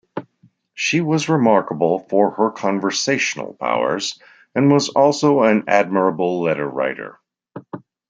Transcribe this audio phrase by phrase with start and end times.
[0.73, 4.19] She was remarkable for her conversational powers,
[4.55, 7.19] and was also an admirable letter-writer.